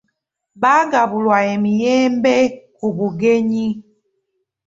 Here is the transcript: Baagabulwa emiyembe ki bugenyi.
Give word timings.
Baagabulwa 0.61 1.37
emiyembe 1.53 2.35
ki 2.77 2.87
bugenyi. 2.97 3.67